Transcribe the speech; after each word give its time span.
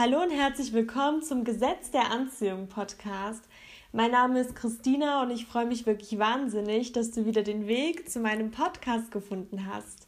Hallo 0.00 0.22
und 0.22 0.30
herzlich 0.30 0.72
willkommen 0.72 1.22
zum 1.22 1.42
Gesetz 1.42 1.90
der 1.90 2.12
Anziehung 2.12 2.68
Podcast. 2.68 3.42
Mein 3.90 4.12
Name 4.12 4.38
ist 4.38 4.54
Christina 4.54 5.22
und 5.22 5.32
ich 5.32 5.44
freue 5.44 5.66
mich 5.66 5.86
wirklich 5.86 6.20
wahnsinnig, 6.20 6.92
dass 6.92 7.10
du 7.10 7.26
wieder 7.26 7.42
den 7.42 7.66
Weg 7.66 8.08
zu 8.08 8.20
meinem 8.20 8.52
Podcast 8.52 9.10
gefunden 9.10 9.66
hast. 9.66 10.06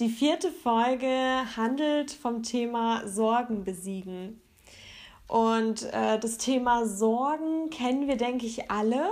Die 0.00 0.08
vierte 0.08 0.50
Folge 0.50 1.44
handelt 1.56 2.10
vom 2.10 2.42
Thema 2.42 3.06
Sorgen 3.06 3.62
besiegen. 3.62 4.40
Und 5.28 5.84
äh, 5.92 6.18
das 6.18 6.36
Thema 6.36 6.84
Sorgen 6.84 7.70
kennen 7.70 8.08
wir, 8.08 8.16
denke 8.16 8.46
ich, 8.46 8.68
alle. 8.68 9.10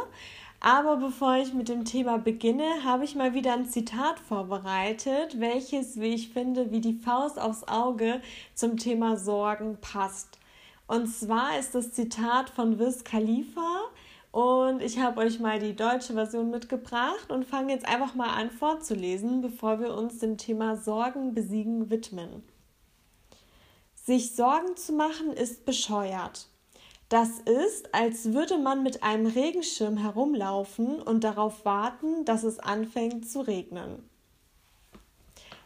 Aber 0.61 0.96
bevor 0.96 1.36
ich 1.36 1.54
mit 1.54 1.68
dem 1.68 1.84
Thema 1.84 2.18
beginne, 2.18 2.82
habe 2.84 3.04
ich 3.04 3.14
mal 3.14 3.32
wieder 3.32 3.52
ein 3.52 3.66
Zitat 3.66 4.18
vorbereitet, 4.18 5.38
welches, 5.38 6.00
wie 6.00 6.14
ich 6.14 6.30
finde, 6.30 6.72
wie 6.72 6.80
die 6.80 6.94
Faust 6.94 7.40
aufs 7.40 7.66
Auge 7.68 8.21
zum 8.54 8.76
Thema 8.76 9.16
Sorgen 9.16 9.79
passt. 9.80 10.39
Und 10.89 11.07
zwar 11.07 11.58
ist 11.58 11.75
das 11.75 11.93
Zitat 11.93 12.50
von 12.50 12.79
Wiz 12.79 13.04
Khalifa 13.04 13.82
und 14.32 14.82
ich 14.82 14.99
habe 14.99 15.21
euch 15.21 15.39
mal 15.39 15.61
die 15.61 15.76
deutsche 15.76 16.14
Version 16.14 16.50
mitgebracht 16.50 17.30
und 17.30 17.44
fange 17.44 17.72
jetzt 17.72 17.86
einfach 17.86 18.14
mal 18.14 18.30
an 18.30 18.50
vorzulesen, 18.50 19.40
bevor 19.40 19.80
wir 19.80 19.94
uns 19.94 20.18
dem 20.18 20.38
Thema 20.38 20.77
Sorgen 20.77 21.35
besiegen 21.35 21.88
widmen. 21.90 22.43
Sich 23.94 24.35
Sorgen 24.35 24.77
zu 24.77 24.93
machen 24.93 25.32
ist 25.35 25.64
bescheuert. 25.66 26.49
Das 27.08 27.39
ist, 27.40 27.94
als 27.94 28.35
würde 28.35 28.58
man 28.58 28.82
mit 28.82 29.03
einem 29.03 29.26
Regenschirm 29.26 29.96
herumlaufen 29.96 31.00
und 31.00 31.25
darauf 31.25 31.64
warten, 31.64 32.25
dass 32.27 32.42
es 32.42 32.58
anfängt 32.58 33.28
zu 33.28 33.41
regnen. 33.41 34.08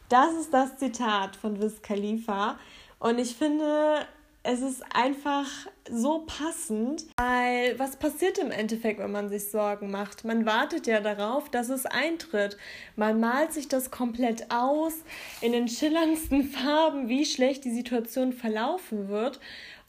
Das 0.09 0.35
ist 0.35 0.53
das 0.53 0.77
Zitat 0.77 1.35
von 1.35 1.61
Wiz 1.61 1.83
Khalifa 1.83 2.59
und 3.01 3.19
ich 3.19 3.35
finde, 3.35 4.07
es 4.45 4.61
ist 4.61 4.85
einfach 4.93 5.47
so 5.89 6.25
passend, 6.27 7.07
weil 7.17 7.79
was 7.79 7.97
passiert 7.97 8.39
im 8.39 8.51
Endeffekt, 8.51 8.99
wenn 8.99 9.13
man 9.13 9.29
sich 9.29 9.51
Sorgen 9.51 9.91
macht? 9.91 10.25
Man 10.25 10.47
wartet 10.47 10.87
ja 10.87 11.01
darauf, 11.01 11.49
dass 11.49 11.69
es 11.69 11.87
eintritt. 11.87 12.57
Man 12.97 13.21
malt 13.21 13.53
sich 13.53 13.69
das 13.69 13.91
komplett 13.91 14.51
aus 14.51 14.95
in 15.41 15.53
den 15.53 15.69
schillerndsten 15.69 16.45
Farben, 16.51 17.09
wie 17.09 17.25
schlecht 17.25 17.65
die 17.65 17.71
Situation 17.71 18.33
verlaufen 18.33 19.09
wird. 19.09 19.39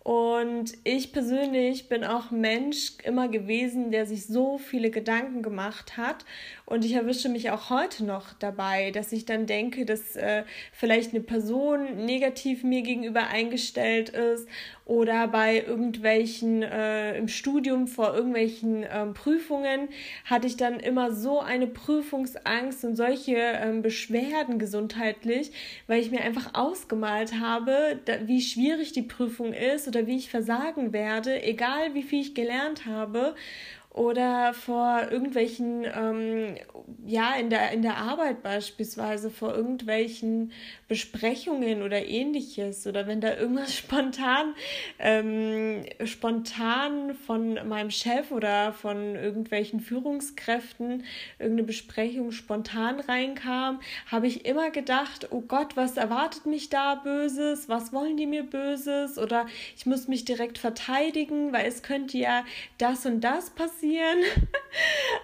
Und 0.04 0.74
ich 0.84 1.14
persönlich 1.14 1.88
bin 1.88 2.04
auch 2.04 2.30
Mensch 2.30 2.92
immer 3.06 3.30
gewesen, 3.30 3.90
der 3.90 4.06
sich 4.06 4.26
so 4.26 4.58
viele 4.58 4.92
Gedanken 4.92 5.42
gemacht 5.42 5.96
hat. 5.96 6.26
Und 6.66 6.84
ich 6.84 6.92
erwische 6.94 7.30
mich 7.30 7.52
auch 7.52 7.70
heute 7.70 8.04
noch 8.04 8.34
dabei, 8.34 8.92
dass 8.92 9.14
ich 9.14 9.26
dann 9.26 9.46
denke, 9.46 9.86
dass 9.86 10.18
äh, 10.18 10.44
vielleicht 10.74 11.12
eine 11.12 11.24
Person 11.24 12.06
negativ 12.06 12.66
mir 12.66 12.82
gegenüber 12.82 13.28
eingestellt 13.28 14.10
ist 14.10 14.48
oder 14.86 15.30
bei 15.30 15.64
irgendwelchen 15.66 16.62
äh, 16.62 17.18
im 17.18 17.30
Studium 17.30 17.88
vor 17.88 18.14
irgendwelchen 18.14 18.86
ähm, 18.92 19.14
Prüfungen 19.14 19.88
hatte 20.26 20.48
ich 20.48 20.58
dann 20.58 20.80
immer 20.82 21.14
so 21.14 21.40
eine 21.40 21.68
Prüfungsangst 21.68 22.84
und 22.84 22.98
solche 22.98 23.38
ähm, 23.38 23.82
Beschwerden 23.82 24.60
gesundheitlich, 24.60 25.52
weil 25.88 26.02
ich 26.02 26.12
mir 26.12 26.22
einfach 26.22 26.54
ausgemalt 26.54 27.40
habe, 27.40 28.00
da, 28.04 28.28
wie 28.28 28.42
schwierig 28.42 28.92
die 28.92 29.04
Prüfung 29.04 29.54
ist 29.54 29.88
oder 29.94 30.08
wie 30.08 30.18
ich 30.18 30.30
versagen 30.30 30.92
werde, 30.92 31.44
egal 31.44 31.94
wie 31.94 32.04
viel 32.04 32.22
ich 32.22 32.34
gelernt 32.34 32.86
habe 32.86 33.36
oder 33.94 34.56
vor 34.56 35.08
irgendwelchen, 35.12 35.86
ähm, 35.86 36.56
ja, 37.06 37.36
in 37.36 37.52
der, 37.52 37.72
in 37.72 37.84
der 37.84 37.98
Arbeit 37.98 38.42
beispielsweise, 38.42 39.30
vor 39.30 39.54
irgendwelchen 39.54 40.52
Besprechungen 40.88 41.84
oder 41.84 42.04
ähnliches. 42.04 42.88
Oder 42.88 43.06
wenn 43.06 43.22
da 43.22 43.38
irgendwas 43.38 43.76
spontan, 43.78 44.56
ähm, 44.98 45.86
spontan 46.06 47.14
von 47.14 47.60
meinem 47.68 47.92
Chef 47.92 48.32
oder 48.32 48.74
von 48.74 49.16
irgendwelchen 49.16 49.80
Führungskräften 49.80 51.04
irgendeine 51.38 51.68
Besprechung 51.68 52.32
spontan 52.32 53.00
reinkam, 53.00 53.80
habe 54.08 54.26
ich 54.26 54.46
immer 54.46 54.72
gedacht, 54.72 55.28
oh 55.30 55.42
Gott, 55.42 55.78
was 55.78 55.98
erwartet 55.98 56.48
mich 56.48 56.72
da 56.72 56.96
Böses, 56.96 57.70
was 57.70 57.94
wollen 57.94 58.18
die 58.18 58.26
mir 58.26 58.44
Böses? 58.44 59.20
Oder 59.20 59.46
ich 59.78 59.86
muss 59.86 60.08
mich 60.08 60.26
direkt 60.26 60.58
verteidigen, 60.58 61.54
weil 61.54 61.68
es 61.68 61.84
könnte 61.84 62.18
ja 62.18 62.44
das 62.80 63.06
und 63.06 63.22
das 63.22 63.52
passieren 63.52 63.83
passieren. 63.84 64.20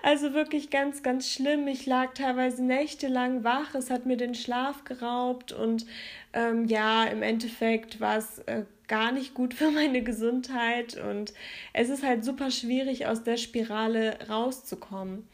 Also 0.04 0.34
wirklich 0.34 0.70
ganz, 0.70 1.02
ganz 1.02 1.30
schlimm. 1.30 1.68
Ich 1.68 1.88
lag 1.88 2.14
teilweise 2.14 2.64
nächtelang 2.64 3.44
wach. 3.44 3.74
Es 3.74 3.90
hat 3.90 4.06
mir 4.06 4.16
den 4.16 4.36
Schlaf 4.36 4.84
geraubt 4.84 5.52
und 5.52 5.88
ähm, 6.34 6.66
ja, 6.66 7.06
im 7.06 7.24
Endeffekt 7.24 8.00
war 8.00 8.18
es 8.18 8.38
äh, 8.46 8.64
gar 8.90 9.14
nicht 9.14 9.34
gut 9.34 9.54
für 9.54 9.72
meine 9.72 10.02
Gesundheit 10.04 10.98
und 10.98 11.34
es 11.72 11.88
ist 11.88 12.04
halt 12.04 12.26
super 12.26 12.52
schwierig, 12.52 13.06
aus 13.06 13.24
der 13.24 13.38
Spirale 13.38 14.18
rauszukommen. 14.28 15.26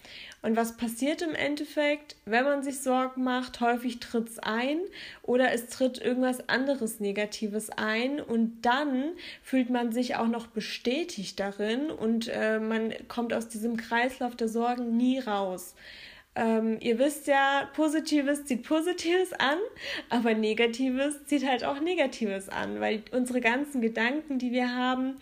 Und 0.44 0.56
was 0.56 0.78
passiert 0.78 1.24
im 1.24 1.34
Endeffekt, 1.34 2.18
wenn 2.26 2.44
man 2.44 2.62
sich 2.62 2.80
Sorgen 2.80 3.24
macht? 3.24 3.62
Häufig 3.62 4.00
tritt 4.00 4.30
es 4.30 4.38
ein 4.38 4.78
oder 5.24 5.52
es 5.52 5.70
tritt 5.70 5.98
irgendwas 5.98 6.48
anderes 6.50 7.00
Negatives 7.00 7.72
ein 7.72 8.20
und 8.20 8.62
dann 8.62 9.14
fühlt 9.42 9.72
man 9.72 9.92
sich 9.92 10.18
auch 10.18 10.28
noch 10.28 10.46
bestätigt 10.46 11.40
darin 11.40 11.90
und 11.90 12.28
äh, 12.28 12.60
man 12.60 12.94
kommt 13.08 13.34
aus 13.34 13.48
diesem 13.48 13.76
Kreislauf 13.76 14.36
der 14.36 14.50
Sorgen 14.50 14.96
nie 14.96 15.18
raus. 15.18 15.74
Ähm, 16.36 16.78
ihr 16.82 17.00
wisst 17.00 17.28
ja, 17.28 17.70
Positives 17.74 18.46
zieht 18.46 18.64
Positives 18.64 19.32
an, 19.34 19.58
aber 20.10 20.34
Negatives 20.34 21.26
zieht 21.26 21.48
halt 21.48 21.64
auch 21.64 21.80
Negatives 21.80 22.50
an, 22.50 22.82
weil 22.82 23.04
unsere 23.12 23.40
ganzen 23.40 23.82
Gedanken, 23.82 24.38
die 24.38 24.52
wir 24.52 24.76
haben, 24.76 25.16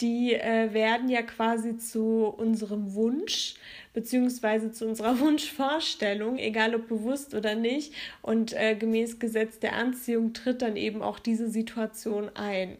die 0.00 0.34
äh, 0.34 0.72
werden 0.72 1.08
ja 1.08 1.22
quasi 1.22 1.78
zu 1.78 2.26
unserem 2.26 2.94
Wunsch 2.94 3.54
beziehungsweise 3.94 4.72
zu 4.72 4.86
unserer 4.86 5.18
Wunschvorstellung, 5.20 6.38
egal 6.38 6.74
ob 6.74 6.88
bewusst 6.88 7.34
oder 7.34 7.54
nicht. 7.54 7.92
Und 8.20 8.52
äh, 8.52 8.74
gemäß 8.74 9.18
Gesetz 9.18 9.58
der 9.58 9.74
Anziehung 9.74 10.32
tritt 10.32 10.62
dann 10.62 10.76
eben 10.76 11.02
auch 11.02 11.18
diese 11.18 11.48
Situation 11.48 12.30
ein. 12.34 12.76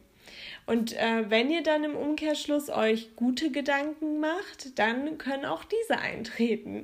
Und 0.72 0.94
äh, 0.94 1.28
wenn 1.28 1.50
ihr 1.50 1.62
dann 1.62 1.84
im 1.84 1.96
Umkehrschluss 1.96 2.70
euch 2.70 3.14
gute 3.14 3.50
Gedanken 3.50 4.20
macht, 4.20 4.78
dann 4.78 5.18
können 5.18 5.44
auch 5.44 5.64
diese 5.64 5.98
eintreten. 5.98 6.80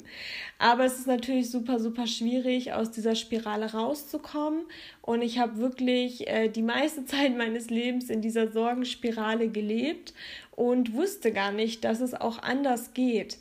Aber 0.58 0.84
es 0.84 0.98
ist 0.98 1.06
natürlich 1.06 1.50
super, 1.50 1.80
super 1.80 2.06
schwierig, 2.06 2.74
aus 2.74 2.90
dieser 2.90 3.14
Spirale 3.14 3.72
rauszukommen. 3.72 4.66
Und 5.00 5.22
ich 5.22 5.38
habe 5.38 5.56
wirklich 5.56 6.28
äh, 6.28 6.50
die 6.50 6.60
meiste 6.60 7.04
Zeit 7.06 7.34
meines 7.34 7.70
Lebens 7.70 8.10
in 8.10 8.20
dieser 8.20 8.52
Sorgenspirale 8.52 9.48
gelebt 9.48 10.12
und 10.54 10.92
wusste 10.92 11.32
gar 11.32 11.50
nicht, 11.50 11.82
dass 11.82 12.00
es 12.00 12.12
auch 12.12 12.42
anders 12.42 12.92
geht. 12.92 13.38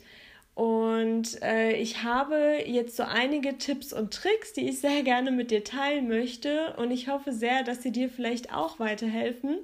Und 0.58 1.40
äh, 1.40 1.74
ich 1.74 2.02
habe 2.02 2.64
jetzt 2.66 2.96
so 2.96 3.04
einige 3.04 3.58
Tipps 3.58 3.92
und 3.92 4.12
Tricks, 4.12 4.54
die 4.54 4.68
ich 4.68 4.80
sehr 4.80 5.04
gerne 5.04 5.30
mit 5.30 5.52
dir 5.52 5.62
teilen 5.62 6.08
möchte. 6.08 6.74
Und 6.78 6.90
ich 6.90 7.06
hoffe 7.06 7.32
sehr, 7.32 7.62
dass 7.62 7.84
sie 7.84 7.92
dir 7.92 8.08
vielleicht 8.08 8.52
auch 8.52 8.80
weiterhelfen. 8.80 9.58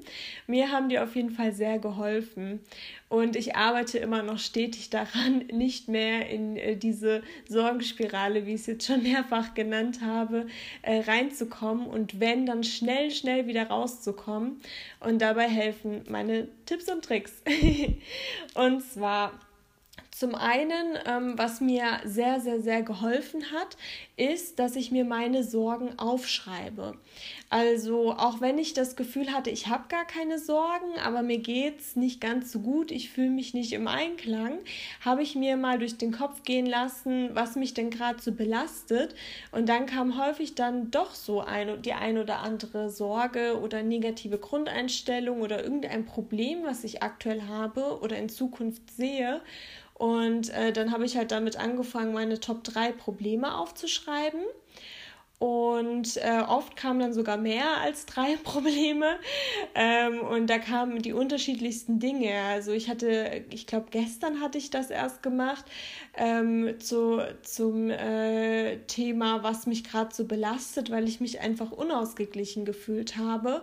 Mir 0.46 0.70
haben 0.70 0.88
die 0.88 1.00
auf 1.00 1.16
jeden 1.16 1.30
Fall 1.30 1.52
sehr 1.52 1.80
geholfen. 1.80 2.60
Und 3.08 3.34
ich 3.34 3.56
arbeite 3.56 3.98
immer 3.98 4.22
noch 4.22 4.38
stetig 4.38 4.88
daran, 4.88 5.38
nicht 5.52 5.88
mehr 5.88 6.30
in 6.30 6.56
äh, 6.56 6.76
diese 6.76 7.24
Sorgenspirale, 7.48 8.46
wie 8.46 8.54
ich 8.54 8.60
es 8.60 8.66
jetzt 8.68 8.86
schon 8.86 9.02
mehrfach 9.02 9.54
genannt 9.54 9.98
habe, 10.00 10.46
äh, 10.82 11.00
reinzukommen. 11.00 11.88
Und 11.88 12.20
wenn, 12.20 12.46
dann 12.46 12.62
schnell, 12.62 13.10
schnell 13.10 13.48
wieder 13.48 13.66
rauszukommen. 13.66 14.60
Und 15.00 15.20
dabei 15.20 15.48
helfen 15.48 16.02
meine 16.08 16.46
Tipps 16.66 16.88
und 16.88 17.04
Tricks. 17.04 17.42
und 18.54 18.80
zwar 18.80 19.32
zum 20.16 20.36
einen, 20.36 20.96
ähm, 21.06 21.36
was 21.36 21.60
mir 21.60 21.84
sehr, 22.04 22.38
sehr, 22.38 22.60
sehr 22.60 22.82
geholfen 22.82 23.50
hat, 23.50 23.76
ist, 24.16 24.60
dass 24.60 24.76
ich 24.76 24.92
mir 24.92 25.04
meine 25.04 25.42
Sorgen 25.42 25.98
aufschreibe. 25.98 26.96
Also 27.50 28.12
auch 28.12 28.40
wenn 28.40 28.56
ich 28.56 28.74
das 28.74 28.94
Gefühl 28.94 29.32
hatte, 29.32 29.50
ich 29.50 29.66
habe 29.66 29.88
gar 29.88 30.06
keine 30.06 30.38
Sorgen, 30.38 31.00
aber 31.04 31.22
mir 31.22 31.38
geht 31.38 31.80
es 31.80 31.96
nicht 31.96 32.20
ganz 32.20 32.52
so 32.52 32.60
gut, 32.60 32.92
ich 32.92 33.10
fühle 33.10 33.30
mich 33.30 33.54
nicht 33.54 33.72
im 33.72 33.88
Einklang, 33.88 34.58
habe 35.04 35.24
ich 35.24 35.34
mir 35.34 35.56
mal 35.56 35.80
durch 35.80 35.98
den 35.98 36.12
Kopf 36.12 36.44
gehen 36.44 36.66
lassen, 36.66 37.30
was 37.34 37.56
mich 37.56 37.74
denn 37.74 37.90
gerade 37.90 38.22
so 38.22 38.30
belastet. 38.30 39.16
Und 39.50 39.68
dann 39.68 39.86
kam 39.86 40.24
häufig 40.24 40.54
dann 40.54 40.92
doch 40.92 41.12
so 41.16 41.40
ein, 41.40 41.82
die 41.82 41.92
ein 41.92 42.18
oder 42.18 42.38
andere 42.38 42.88
Sorge 42.88 43.58
oder 43.60 43.82
negative 43.82 44.38
Grundeinstellung 44.38 45.40
oder 45.40 45.64
irgendein 45.64 46.06
Problem, 46.06 46.62
was 46.62 46.84
ich 46.84 47.02
aktuell 47.02 47.42
habe 47.48 47.98
oder 48.00 48.16
in 48.16 48.28
Zukunft 48.28 48.92
sehe. 48.92 49.40
Und 50.04 50.50
äh, 50.50 50.70
dann 50.70 50.92
habe 50.92 51.06
ich 51.06 51.16
halt 51.16 51.30
damit 51.30 51.56
angefangen, 51.56 52.12
meine 52.12 52.38
Top 52.38 52.62
3 52.62 52.92
Probleme 52.92 53.56
aufzuschreiben. 53.56 54.42
Und 55.38 56.18
äh, 56.18 56.42
oft 56.46 56.76
kamen 56.76 57.00
dann 57.00 57.14
sogar 57.14 57.38
mehr 57.38 57.78
als 57.80 58.04
drei 58.04 58.36
Probleme. 58.44 59.18
Ähm, 59.74 60.20
und 60.20 60.50
da 60.50 60.58
kamen 60.58 61.00
die 61.00 61.14
unterschiedlichsten 61.14 62.00
Dinge. 62.00 62.34
Also 62.50 62.72
ich 62.72 62.90
hatte, 62.90 63.46
ich 63.48 63.66
glaube, 63.66 63.86
gestern 63.90 64.42
hatte 64.42 64.58
ich 64.58 64.68
das 64.68 64.90
erst 64.90 65.22
gemacht 65.22 65.64
ähm, 66.18 66.78
zu, 66.80 67.22
zum 67.40 67.88
äh, 67.88 68.80
Thema, 68.80 69.42
was 69.42 69.64
mich 69.64 69.84
gerade 69.84 70.14
so 70.14 70.26
belastet, 70.26 70.90
weil 70.90 71.08
ich 71.08 71.22
mich 71.22 71.40
einfach 71.40 71.72
unausgeglichen 71.72 72.66
gefühlt 72.66 73.16
habe. 73.16 73.62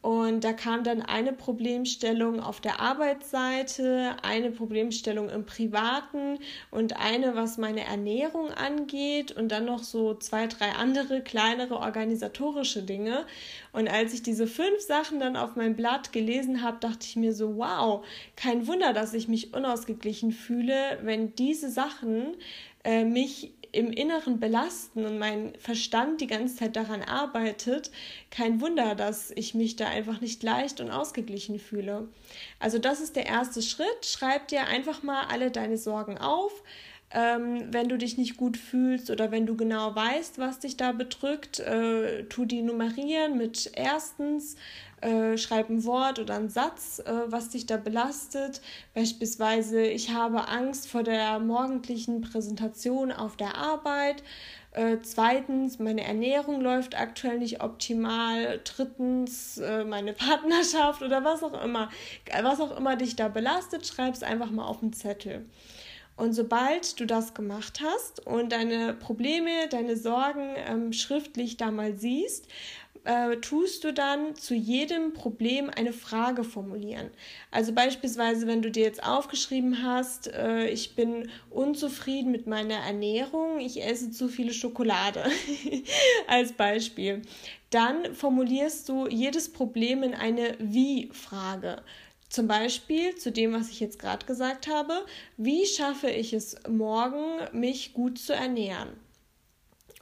Und 0.00 0.44
da 0.44 0.52
kam 0.52 0.84
dann 0.84 1.02
eine 1.02 1.32
Problemstellung 1.32 2.38
auf 2.38 2.60
der 2.60 2.78
Arbeitsseite, 2.78 4.14
eine 4.22 4.52
Problemstellung 4.52 5.28
im 5.28 5.44
Privaten 5.44 6.38
und 6.70 6.96
eine, 6.96 7.34
was 7.34 7.58
meine 7.58 7.84
Ernährung 7.84 8.52
angeht 8.52 9.32
und 9.32 9.50
dann 9.50 9.64
noch 9.64 9.82
so 9.82 10.14
zwei, 10.14 10.46
drei 10.46 10.70
andere 10.70 11.20
kleinere 11.20 11.78
organisatorische 11.78 12.84
Dinge. 12.84 13.26
Und 13.72 13.88
als 13.88 14.14
ich 14.14 14.22
diese 14.22 14.46
fünf 14.46 14.80
Sachen 14.80 15.18
dann 15.18 15.36
auf 15.36 15.56
meinem 15.56 15.74
Blatt 15.74 16.12
gelesen 16.12 16.62
habe, 16.62 16.78
dachte 16.78 17.04
ich 17.04 17.16
mir 17.16 17.34
so, 17.34 17.56
wow, 17.56 18.06
kein 18.36 18.68
Wunder, 18.68 18.92
dass 18.92 19.14
ich 19.14 19.26
mich 19.26 19.52
unausgeglichen 19.52 20.30
fühle, 20.30 21.00
wenn 21.02 21.34
diese 21.34 21.70
Sachen 21.70 22.36
äh, 22.84 23.04
mich 23.04 23.52
im 23.72 23.92
Inneren 23.92 24.40
belasten 24.40 25.04
und 25.04 25.18
mein 25.18 25.52
Verstand 25.58 26.20
die 26.20 26.26
ganze 26.26 26.56
Zeit 26.56 26.76
daran 26.76 27.02
arbeitet, 27.02 27.90
kein 28.30 28.60
Wunder, 28.60 28.94
dass 28.94 29.30
ich 29.32 29.54
mich 29.54 29.76
da 29.76 29.88
einfach 29.88 30.20
nicht 30.20 30.42
leicht 30.42 30.80
und 30.80 30.90
ausgeglichen 30.90 31.58
fühle. 31.58 32.08
Also 32.58 32.78
das 32.78 33.00
ist 33.00 33.16
der 33.16 33.26
erste 33.26 33.62
Schritt. 33.62 34.04
Schreib 34.04 34.48
dir 34.48 34.66
einfach 34.66 35.02
mal 35.02 35.26
alle 35.30 35.50
deine 35.50 35.76
Sorgen 35.76 36.18
auf. 36.18 36.62
Ähm, 37.10 37.68
wenn 37.72 37.88
du 37.88 37.96
dich 37.96 38.18
nicht 38.18 38.36
gut 38.36 38.58
fühlst 38.58 39.10
oder 39.10 39.30
wenn 39.30 39.46
du 39.46 39.56
genau 39.56 39.94
weißt, 39.94 40.38
was 40.38 40.58
dich 40.58 40.76
da 40.76 40.92
bedrückt, 40.92 41.58
äh, 41.58 42.24
tu 42.24 42.44
die 42.44 42.60
nummerieren 42.60 43.38
mit 43.38 43.70
erstens, 43.74 44.56
äh, 45.00 45.36
schreib 45.36 45.70
ein 45.70 45.84
Wort 45.84 46.18
oder 46.18 46.36
einen 46.36 46.48
Satz, 46.48 47.00
äh, 47.00 47.12
was 47.26 47.50
dich 47.50 47.66
da 47.66 47.76
belastet. 47.76 48.60
Beispielsweise, 48.94 49.82
ich 49.82 50.12
habe 50.12 50.48
Angst 50.48 50.88
vor 50.88 51.02
der 51.02 51.38
morgendlichen 51.38 52.20
Präsentation 52.20 53.12
auf 53.12 53.36
der 53.36 53.56
Arbeit. 53.56 54.22
Äh, 54.72 54.98
zweitens, 55.02 55.78
meine 55.78 56.04
Ernährung 56.04 56.60
läuft 56.60 56.98
aktuell 56.98 57.38
nicht 57.38 57.62
optimal. 57.62 58.60
Drittens, 58.64 59.58
äh, 59.58 59.84
meine 59.84 60.12
Partnerschaft 60.14 61.02
oder 61.02 61.24
was 61.24 61.42
auch 61.42 61.62
immer. 61.64 61.90
Was 62.42 62.60
auch 62.60 62.76
immer 62.76 62.96
dich 62.96 63.16
da 63.16 63.28
belastet, 63.28 63.86
schreib 63.86 64.14
es 64.14 64.22
einfach 64.22 64.50
mal 64.50 64.66
auf 64.66 64.80
den 64.80 64.92
Zettel. 64.92 65.46
Und 66.18 66.32
sobald 66.32 66.98
du 66.98 67.06
das 67.06 67.32
gemacht 67.32 67.80
hast 67.80 68.26
und 68.26 68.50
deine 68.50 68.92
Probleme, 68.92 69.68
deine 69.70 69.96
Sorgen 69.96 70.56
ähm, 70.66 70.92
schriftlich 70.92 71.56
da 71.56 71.70
mal 71.70 71.96
siehst, 71.96 72.48
äh, 73.04 73.36
tust 73.36 73.84
du 73.84 73.92
dann 73.92 74.34
zu 74.34 74.52
jedem 74.52 75.12
Problem 75.12 75.70
eine 75.74 75.92
Frage 75.92 76.42
formulieren. 76.42 77.10
Also 77.52 77.72
beispielsweise, 77.72 78.48
wenn 78.48 78.62
du 78.62 78.70
dir 78.72 78.82
jetzt 78.82 79.04
aufgeschrieben 79.04 79.84
hast, 79.84 80.26
äh, 80.34 80.66
ich 80.66 80.96
bin 80.96 81.30
unzufrieden 81.50 82.32
mit 82.32 82.48
meiner 82.48 82.78
Ernährung, 82.78 83.60
ich 83.60 83.84
esse 83.84 84.10
zu 84.10 84.26
viele 84.26 84.52
Schokolade 84.52 85.22
als 86.26 86.50
Beispiel, 86.50 87.22
dann 87.70 88.12
formulierst 88.12 88.88
du 88.88 89.06
jedes 89.06 89.52
Problem 89.52 90.02
in 90.02 90.14
eine 90.14 90.56
Wie-Frage. 90.58 91.82
Zum 92.28 92.46
Beispiel 92.46 93.16
zu 93.16 93.32
dem, 93.32 93.52
was 93.52 93.70
ich 93.70 93.80
jetzt 93.80 93.98
gerade 93.98 94.26
gesagt 94.26 94.68
habe, 94.68 95.06
wie 95.36 95.64
schaffe 95.64 96.10
ich 96.10 96.32
es 96.32 96.56
morgen, 96.68 97.38
mich 97.52 97.94
gut 97.94 98.18
zu 98.18 98.34
ernähren? 98.34 98.90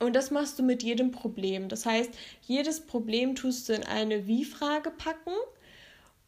Und 0.00 0.14
das 0.14 0.30
machst 0.30 0.58
du 0.58 0.62
mit 0.62 0.82
jedem 0.82 1.10
Problem. 1.10 1.68
Das 1.68 1.86
heißt, 1.86 2.10
jedes 2.42 2.84
Problem 2.84 3.34
tust 3.34 3.68
du 3.68 3.74
in 3.74 3.84
eine 3.84 4.26
Wie-Frage 4.26 4.90
packen 4.90 5.32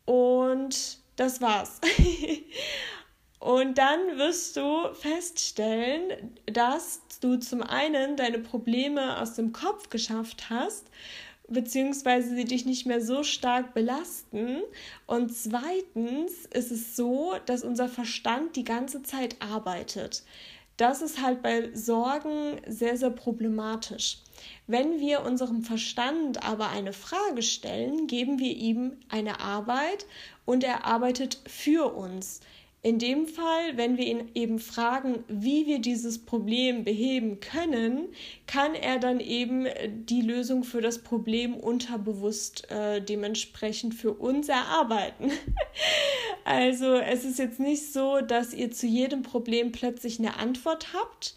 und 0.05 0.99
das 1.17 1.41
war's. 1.41 1.81
und 3.41 3.77
dann 3.77 4.17
wirst 4.17 4.57
du 4.57 4.95
feststellen, 4.95 6.33
dass 6.47 7.03
du 7.21 7.37
zum 7.37 7.63
einen 7.63 8.17
deine 8.17 8.39
Probleme 8.39 9.21
aus 9.21 9.35
dem 9.35 9.53
Kopf 9.53 9.91
geschafft 9.91 10.49
hast, 10.49 10.87
beziehungsweise 11.49 12.35
sie 12.35 12.45
dich 12.45 12.67
nicht 12.67 12.87
mehr 12.87 13.01
so 13.01 13.23
stark 13.23 13.75
belasten. 13.75 14.63
Und 15.07 15.35
zweitens 15.35 16.47
ist 16.53 16.71
es 16.71 16.97
so, 16.97 17.35
dass 17.47 17.65
unser 17.65 17.89
Verstand 17.89 18.57
die 18.57 18.65
ganze 18.65 19.03
Zeit 19.03 19.37
arbeitet. 19.41 20.23
Das 20.77 21.03
ist 21.03 21.21
halt 21.21 21.43
bei 21.43 21.75
Sorgen 21.75 22.61
sehr, 22.67 22.97
sehr 22.97 23.11
problematisch. 23.11 24.19
Wenn 24.69 25.01
wir 25.01 25.25
unserem 25.25 25.63
Verstand 25.63 26.47
aber 26.47 26.69
eine 26.69 26.93
Frage 26.93 27.43
stellen, 27.43 28.07
geben 28.07 28.39
wir 28.39 28.55
ihm 28.55 28.97
eine 29.09 29.41
Arbeit 29.41 30.07
und 30.45 30.63
er 30.63 30.85
arbeitet 30.85 31.41
für 31.49 31.93
uns. 31.95 32.41
In 32.81 33.01
dem 33.01 33.27
Fall, 33.27 33.77
wenn 33.77 33.99
wir 33.99 34.07
ihn 34.07 34.31
eben 34.35 34.61
fragen, 34.61 35.25
wie 35.27 35.67
wir 35.67 35.81
dieses 35.81 36.25
Problem 36.25 36.85
beheben 36.85 37.41
können, 37.41 38.07
kann 38.47 38.75
er 38.77 39.01
dann 39.01 39.19
eben 39.19 39.67
die 40.07 40.23
Lösung 40.23 40.63
für 40.63 40.81
das 40.81 41.03
Problem 41.03 41.57
unterbewusst 41.57 42.71
äh, 42.71 43.03
dementsprechend 43.03 43.95
für 43.95 44.13
uns 44.13 44.49
erarbeiten. 44.49 45.33
also 46.45 46.95
es 46.95 47.25
ist 47.25 47.41
jetzt 47.41 47.59
nicht 47.59 47.93
so, 47.93 48.21
dass 48.21 48.55
ihr 48.55 48.71
zu 48.71 48.87
jedem 48.87 49.25
Problem 49.25 49.73
plötzlich 49.73 50.21
eine 50.21 50.37
Antwort 50.37 50.93
habt, 50.95 51.35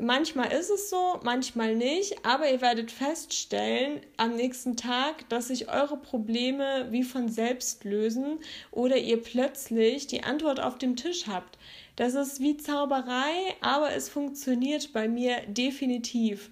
Manchmal 0.00 0.50
ist 0.52 0.70
es 0.70 0.88
so, 0.88 1.20
manchmal 1.22 1.76
nicht, 1.76 2.24
aber 2.24 2.50
ihr 2.50 2.62
werdet 2.62 2.90
feststellen 2.90 4.00
am 4.16 4.34
nächsten 4.34 4.76
Tag, 4.76 5.28
dass 5.28 5.48
sich 5.48 5.68
eure 5.68 5.98
Probleme 5.98 6.88
wie 6.90 7.02
von 7.02 7.28
selbst 7.28 7.84
lösen 7.84 8.38
oder 8.70 8.96
ihr 8.96 9.20
plötzlich 9.22 10.06
die 10.06 10.22
Antwort 10.22 10.58
auf 10.58 10.78
dem 10.78 10.96
Tisch 10.96 11.26
habt. 11.26 11.58
Das 11.96 12.14
ist 12.14 12.40
wie 12.40 12.56
Zauberei, 12.56 13.54
aber 13.60 13.92
es 13.92 14.08
funktioniert 14.08 14.92
bei 14.94 15.06
mir 15.06 15.42
definitiv. 15.48 16.50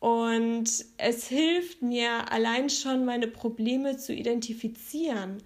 Und 0.00 0.68
es 0.96 1.28
hilft 1.28 1.82
mir 1.82 2.32
allein 2.32 2.70
schon, 2.70 3.04
meine 3.04 3.28
Probleme 3.28 3.98
zu 3.98 4.12
identifizieren 4.12 5.42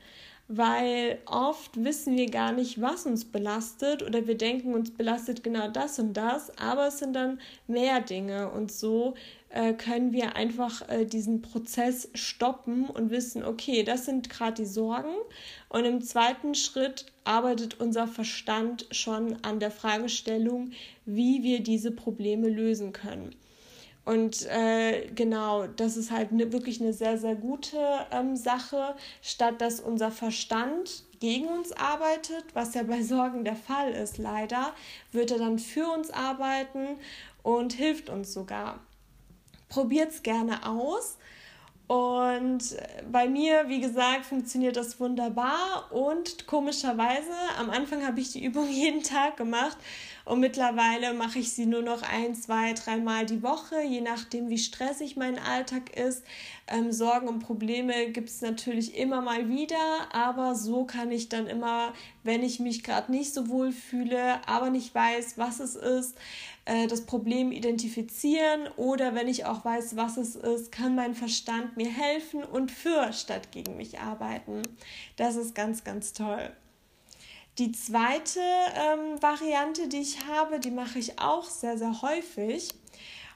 weil 0.49 1.19
oft 1.25 1.82
wissen 1.82 2.17
wir 2.17 2.29
gar 2.29 2.52
nicht, 2.52 2.81
was 2.81 3.06
uns 3.06 3.25
belastet 3.25 4.02
oder 4.02 4.26
wir 4.26 4.37
denken, 4.37 4.75
uns 4.75 4.91
belastet 4.91 5.43
genau 5.43 5.69
das 5.69 5.99
und 5.99 6.14
das, 6.14 6.56
aber 6.58 6.88
es 6.88 6.99
sind 6.99 7.14
dann 7.14 7.41
mehr 7.67 8.00
Dinge 8.00 8.50
und 8.50 8.70
so 8.70 9.14
äh, 9.49 9.73
können 9.73 10.12
wir 10.12 10.37
einfach 10.37 10.87
äh, 10.88 11.06
diesen 11.06 11.41
Prozess 11.41 12.11
stoppen 12.12 12.91
und 12.91 13.11
wissen, 13.11 13.43
okay, 13.43 13.85
das 13.85 14.05
sind 14.05 14.29
gerade 14.29 14.62
die 14.62 14.69
Sorgen 14.69 15.14
und 15.70 15.87
im 15.87 16.02
zweiten 16.02 16.55
Schritt 16.55 17.06
arbeitet 17.25 17.81
unser 17.81 18.06
Verstand 18.06 18.87
schon 18.90 19.38
an 19.43 19.61
der 19.61 19.70
Fragestellung, 19.70 20.73
wie 21.06 21.43
wir 21.43 21.61
diese 21.61 21.90
Probleme 21.90 22.49
lösen 22.49 22.93
können. 22.93 23.35
Und 24.05 24.47
äh, 24.47 25.06
genau, 25.15 25.67
das 25.67 25.97
ist 25.97 26.11
halt 26.11 26.33
ne, 26.33 26.53
wirklich 26.53 26.81
eine 26.81 26.93
sehr, 26.93 27.17
sehr 27.17 27.35
gute 27.35 27.78
ähm, 28.11 28.37
Sache, 28.37 28.95
statt 29.23 29.61
dass 29.61 29.81
unser 29.81 30.11
Verstand 30.11 31.05
gegen 31.21 31.47
uns 31.47 31.73
arbeitet, 31.73 32.45
was 32.52 32.75
ja 32.75 32.83
bei 32.83 33.02
Sorgen 33.02 33.45
der 33.45 33.57
Fall 33.57 33.93
ist, 33.93 34.19
leider, 34.19 34.75
wird 35.12 35.31
er 35.31 35.38
dann 35.38 35.59
für 35.59 35.88
uns 35.88 36.11
arbeiten 36.11 36.99
und 37.43 37.73
hilft 37.73 38.11
uns 38.11 38.33
sogar. 38.33 38.81
Probiert 39.71 40.11
es 40.11 40.23
gerne 40.23 40.67
aus. 40.67 41.17
Und 41.87 42.76
bei 43.12 43.29
mir, 43.29 43.69
wie 43.69 43.81
gesagt, 43.81 44.25
funktioniert 44.25 44.76
das 44.76 44.99
wunderbar. 45.00 45.93
Und 45.93 46.47
komischerweise, 46.47 47.33
am 47.59 47.69
Anfang 47.69 48.07
habe 48.07 48.21
ich 48.21 48.33
die 48.33 48.45
Übung 48.45 48.69
jeden 48.71 49.03
Tag 49.03 49.37
gemacht 49.37 49.76
und 50.25 50.41
mittlerweile 50.41 51.12
mache 51.12 51.38
ich 51.38 51.53
sie 51.53 51.67
nur 51.67 51.83
noch 51.83 52.03
ein, 52.03 52.35
zwei, 52.35 52.73
dreimal 52.73 53.26
die 53.26 53.43
Woche, 53.43 53.83
je 53.83 54.00
nachdem, 54.00 54.49
wie 54.49 54.57
stressig 54.57 55.17
mein 55.17 55.38
Alltag 55.38 55.95
ist. 55.95 56.25
Ähm, 56.67 56.93
Sorgen 56.93 57.29
und 57.29 57.41
Probleme 57.41 58.11
gibt 58.11 58.31
es 58.31 58.41
natürlich 58.41 58.97
immer 58.97 59.21
mal 59.21 59.50
wieder, 59.50 60.09
aber 60.12 60.55
so 60.55 60.87
kann 60.87 61.12
ich 61.12 61.29
dann 61.29 61.47
immer, 61.47 61.93
wenn 62.23 62.43
ich 62.43 62.59
mich 62.59 62.83
gerade 62.83 63.12
nicht 63.12 63.35
so 63.35 63.49
wohl 63.49 63.71
fühle, 63.71 64.41
aber 64.49 64.71
nicht 64.71 64.95
weiß, 64.95 65.37
was 65.37 65.61
es 65.61 65.76
ist, 65.76 66.17
äh, 66.66 66.87
das 66.87 67.02
Problem 67.02 67.52
identifizieren 67.52 68.68
oder 68.76 69.14
wenn 69.14 69.28
ich 69.28 69.44
auch 69.44 69.64
weiß, 69.64 69.97
was 69.97 70.16
es 70.16 70.35
ist, 70.37 70.73
kann 70.73 70.94
mein 70.94 71.14
Verstand 71.14 71.76
mir 71.76 71.90
helfen 71.90 72.42
und 72.42 72.71
für 72.71 73.12
statt 73.12 73.52
gegen 73.52 73.76
mich 73.76 74.00
arbeiten. 74.00 74.62
Das 75.16 75.37
ist 75.37 75.54
ganz, 75.54 75.85
ganz 75.85 76.12
toll. 76.12 76.50
Die 77.59 77.71
zweite 77.71 78.40
ähm, 78.40 79.23
Variante, 79.23 79.88
die 79.88 80.00
ich 80.00 80.26
habe, 80.26 80.59
die 80.59 80.73
mache 80.73 80.99
ich 80.99 81.21
auch 81.21 81.44
sehr, 81.44 81.78
sehr 81.78 82.02
häufig. 82.02 82.71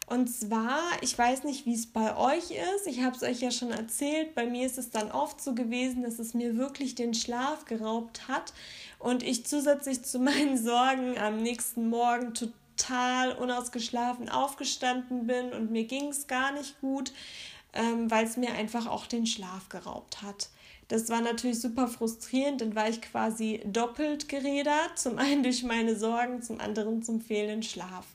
Und 0.08 0.28
zwar, 0.28 0.80
ich 1.02 1.16
weiß 1.16 1.44
nicht, 1.44 1.66
wie 1.66 1.75
es 1.75 1.87
bei 1.87 2.16
euch 2.16 2.50
ist. 2.50 2.87
Ich 2.87 3.02
habe 3.02 3.14
es 3.14 3.23
euch 3.23 3.40
ja 3.40 3.50
schon 3.50 3.70
erzählt. 3.70 4.35
Bei 4.35 4.47
mir 4.47 4.66
ist 4.66 4.78
es 4.78 4.90
dann 4.90 5.12
oft 5.12 5.40
so 5.40 5.54
gewesen, 5.54 6.02
dass 6.02 6.18
es 6.18 6.32
mir 6.32 6.56
wirklich 6.56 6.94
den 6.94 7.12
Schlaf 7.12 7.66
geraubt 7.66 8.26
hat 8.26 8.54
und 8.99 9.23
ich 9.23 9.44
zusätzlich 9.44 10.02
zu 10.02 10.18
meinen 10.18 10.56
Sorgen 10.62 11.18
am 11.18 11.42
nächsten 11.42 11.90
Morgen 11.90 12.35
total 12.78 13.32
unausgeschlafen 13.32 14.28
aufgestanden 14.28 15.26
bin 15.26 15.52
und 15.52 15.70
mir 15.70 15.85
ging 15.85 16.08
es 16.08 16.26
gar 16.26 16.52
nicht 16.52 16.80
gut, 16.80 17.12
ähm, 17.73 18.11
weil 18.11 18.25
es 18.25 18.37
mir 18.37 18.52
einfach 18.52 18.87
auch 18.87 19.06
den 19.06 19.26
Schlaf 19.26 19.68
geraubt 19.68 20.23
hat. 20.23 20.49
Das 20.88 21.11
war 21.11 21.20
natürlich 21.20 21.61
super 21.61 21.87
frustrierend, 21.87 22.62
dann 22.62 22.75
war 22.75 22.88
ich 22.88 23.02
quasi 23.02 23.61
doppelt 23.66 24.28
gerädert. 24.28 24.99
Zum 24.99 25.18
einen 25.18 25.42
durch 25.42 25.62
meine 25.62 25.97
Sorgen, 25.97 26.42
zum 26.42 26.61
anderen 26.61 27.02
zum 27.02 27.20
fehlenden 27.20 27.62
Schlaf. 27.62 28.06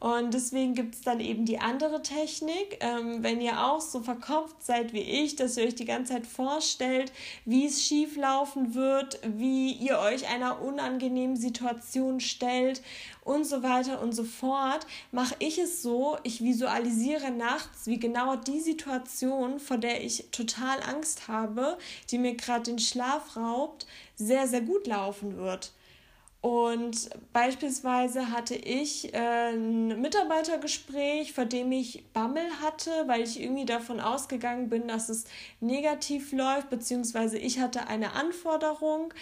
Und 0.00 0.32
deswegen 0.32 0.74
gibt 0.74 0.94
es 0.94 1.00
dann 1.00 1.18
eben 1.18 1.44
die 1.44 1.58
andere 1.58 2.02
Technik. 2.02 2.78
Ähm, 2.80 3.22
wenn 3.22 3.40
ihr 3.40 3.64
auch 3.64 3.80
so 3.80 4.00
verkopft 4.00 4.62
seid 4.62 4.92
wie 4.92 5.00
ich, 5.00 5.34
dass 5.34 5.56
ihr 5.56 5.64
euch 5.64 5.74
die 5.74 5.84
ganze 5.84 6.14
Zeit 6.14 6.26
vorstellt, 6.26 7.12
wie 7.44 7.66
es 7.66 7.82
schief 7.82 8.16
laufen 8.16 8.74
wird, 8.74 9.18
wie 9.24 9.72
ihr 9.72 9.98
euch 9.98 10.28
einer 10.28 10.62
unangenehmen 10.62 11.36
Situation 11.36 12.20
stellt 12.20 12.80
und 13.24 13.44
so 13.44 13.62
weiter 13.62 14.00
und 14.00 14.12
so 14.12 14.24
fort, 14.24 14.86
mache 15.10 15.34
ich 15.40 15.58
es 15.58 15.82
so, 15.82 16.16
ich 16.22 16.42
visualisiere 16.42 17.30
nachts, 17.32 17.86
wie 17.86 17.98
genau 17.98 18.36
die 18.36 18.60
Situation, 18.60 19.58
vor 19.58 19.78
der 19.78 20.04
ich 20.04 20.26
total 20.30 20.80
Angst 20.82 21.26
habe, 21.26 21.76
die 22.10 22.18
mir 22.18 22.34
gerade 22.34 22.62
den 22.62 22.78
Schlaf 22.78 23.36
raubt, 23.36 23.86
sehr, 24.16 24.46
sehr 24.46 24.62
gut 24.62 24.86
laufen 24.86 25.36
wird. 25.36 25.72
Und 26.40 27.10
beispielsweise 27.32 28.30
hatte 28.30 28.54
ich 28.54 29.12
äh, 29.12 29.50
ein 29.50 30.00
Mitarbeitergespräch, 30.00 31.32
vor 31.32 31.46
dem 31.46 31.72
ich 31.72 32.04
Bammel 32.12 32.46
hatte, 32.62 32.90
weil 33.06 33.22
ich 33.22 33.40
irgendwie 33.40 33.64
davon 33.64 33.98
ausgegangen 33.98 34.68
bin, 34.68 34.86
dass 34.86 35.08
es 35.08 35.24
negativ 35.60 36.30
läuft, 36.30 36.70
beziehungsweise 36.70 37.38
ich 37.38 37.58
hatte 37.58 37.88
eine 37.88 38.12
Anforderung 38.12 39.12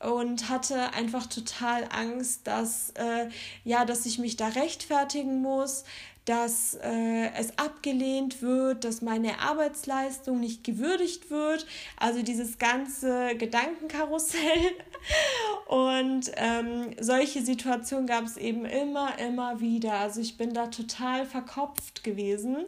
und 0.00 0.48
hatte 0.48 0.92
einfach 0.92 1.26
total 1.26 1.88
Angst, 1.92 2.46
dass, 2.48 2.90
äh, 2.96 3.28
ja, 3.64 3.84
dass 3.84 4.04
ich 4.04 4.18
mich 4.18 4.36
da 4.36 4.48
rechtfertigen 4.48 5.40
muss, 5.42 5.84
dass 6.24 6.74
äh, 6.82 7.30
es 7.38 7.58
abgelehnt 7.58 8.40
wird, 8.40 8.84
dass 8.84 9.02
meine 9.02 9.40
Arbeitsleistung 9.40 10.40
nicht 10.40 10.64
gewürdigt 10.64 11.30
wird. 11.30 11.66
Also 11.98 12.22
dieses 12.22 12.58
ganze 12.58 13.36
Gedankenkarussell. 13.36 14.72
Und 15.66 16.32
ähm, 16.36 16.90
solche 16.98 17.42
Situationen 17.42 18.06
gab 18.06 18.24
es 18.24 18.36
eben 18.36 18.64
immer, 18.64 19.18
immer 19.18 19.60
wieder. 19.60 19.94
Also 19.94 20.20
ich 20.20 20.38
bin 20.38 20.54
da 20.54 20.68
total 20.68 21.26
verkopft 21.26 22.04
gewesen. 22.04 22.64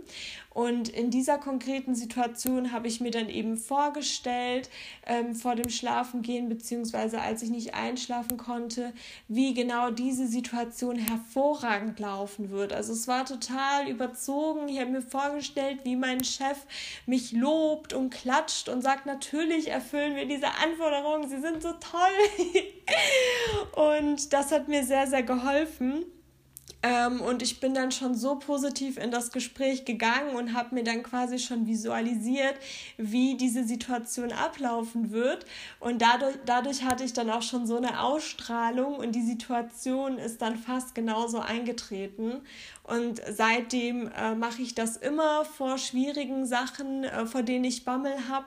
Und 0.56 0.88
in 0.88 1.10
dieser 1.10 1.36
konkreten 1.36 1.94
Situation 1.94 2.72
habe 2.72 2.88
ich 2.88 3.02
mir 3.02 3.10
dann 3.10 3.28
eben 3.28 3.58
vorgestellt, 3.58 4.70
ähm, 5.04 5.34
vor 5.34 5.54
dem 5.54 5.68
Schlafengehen, 5.68 6.48
beziehungsweise 6.48 7.20
als 7.20 7.42
ich 7.42 7.50
nicht 7.50 7.74
einschlafen 7.74 8.38
konnte, 8.38 8.94
wie 9.28 9.52
genau 9.52 9.90
diese 9.90 10.26
Situation 10.26 10.96
hervorragend 10.96 12.00
laufen 12.00 12.50
wird. 12.50 12.72
Also 12.72 12.94
es 12.94 13.06
war 13.06 13.26
total 13.26 13.86
überzogen. 13.86 14.66
Ich 14.70 14.80
habe 14.80 14.92
mir 14.92 15.02
vorgestellt, 15.02 15.80
wie 15.84 15.94
mein 15.94 16.24
Chef 16.24 16.56
mich 17.04 17.32
lobt 17.32 17.92
und 17.92 18.08
klatscht 18.08 18.70
und 18.70 18.80
sagt, 18.80 19.04
natürlich 19.04 19.68
erfüllen 19.68 20.16
wir 20.16 20.24
diese 20.24 20.48
Anforderungen, 20.64 21.28
sie 21.28 21.42
sind 21.42 21.62
so 21.62 21.72
toll. 21.72 22.62
und 24.00 24.32
das 24.32 24.52
hat 24.52 24.68
mir 24.68 24.84
sehr, 24.84 25.06
sehr 25.06 25.22
geholfen. 25.22 26.06
Ähm, 26.86 27.20
und 27.20 27.42
ich 27.42 27.58
bin 27.58 27.74
dann 27.74 27.90
schon 27.90 28.14
so 28.14 28.36
positiv 28.38 28.96
in 28.96 29.10
das 29.10 29.32
Gespräch 29.32 29.84
gegangen 29.84 30.36
und 30.36 30.52
habe 30.52 30.74
mir 30.74 30.84
dann 30.84 31.02
quasi 31.02 31.40
schon 31.40 31.66
visualisiert, 31.66 32.54
wie 32.96 33.36
diese 33.36 33.64
Situation 33.64 34.30
ablaufen 34.30 35.10
wird. 35.10 35.46
Und 35.80 36.00
dadurch, 36.00 36.36
dadurch 36.46 36.84
hatte 36.84 37.02
ich 37.02 37.12
dann 37.12 37.28
auch 37.28 37.42
schon 37.42 37.66
so 37.66 37.76
eine 37.76 38.00
Ausstrahlung 38.00 38.96
und 38.96 39.12
die 39.16 39.26
Situation 39.26 40.18
ist 40.18 40.40
dann 40.42 40.56
fast 40.56 40.94
genauso 40.94 41.40
eingetreten. 41.40 42.42
Und 42.84 43.20
seitdem 43.28 44.08
äh, 44.12 44.36
mache 44.36 44.62
ich 44.62 44.76
das 44.76 44.96
immer 44.96 45.44
vor 45.44 45.78
schwierigen 45.78 46.46
Sachen, 46.46 47.02
äh, 47.02 47.26
vor 47.26 47.42
denen 47.42 47.64
ich 47.64 47.84
Bammel 47.84 48.28
habe 48.28 48.46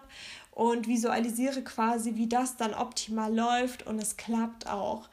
und 0.51 0.88
visualisiere 0.88 1.62
quasi, 1.62 2.15
wie 2.15 2.27
das 2.27 2.55
dann 2.55 2.74
optimal 2.74 3.36
läuft 3.36 3.86
und 3.86 4.00
es 4.00 4.15
klappt 4.15 4.67
auch. 4.67 5.10